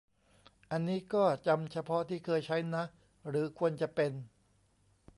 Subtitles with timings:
[0.71, 2.83] อันนี้ก็จำเฉพาะที่เคยใช้นะ
[3.29, 4.11] หรือควรจะเป็น